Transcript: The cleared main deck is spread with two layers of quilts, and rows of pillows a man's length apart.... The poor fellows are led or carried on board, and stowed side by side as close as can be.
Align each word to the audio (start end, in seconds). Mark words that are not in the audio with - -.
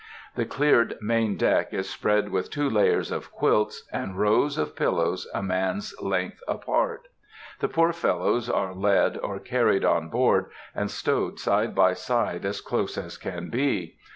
The 0.33 0.45
cleared 0.45 0.97
main 0.99 1.37
deck 1.37 1.71
is 1.75 1.87
spread 1.87 2.29
with 2.29 2.49
two 2.49 2.67
layers 2.67 3.11
of 3.11 3.31
quilts, 3.31 3.83
and 3.93 4.17
rows 4.17 4.57
of 4.57 4.75
pillows 4.75 5.27
a 5.31 5.43
man's 5.43 5.93
length 6.01 6.39
apart.... 6.47 7.07
The 7.59 7.67
poor 7.67 7.93
fellows 7.93 8.49
are 8.49 8.73
led 8.73 9.19
or 9.19 9.37
carried 9.37 9.85
on 9.85 10.09
board, 10.09 10.49
and 10.73 10.89
stowed 10.89 11.37
side 11.37 11.75
by 11.75 11.93
side 11.93 12.45
as 12.45 12.61
close 12.61 12.97
as 12.97 13.15
can 13.15 13.51
be. 13.51 13.99